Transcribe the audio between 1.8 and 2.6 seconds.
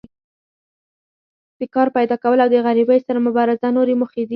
پیداکول او د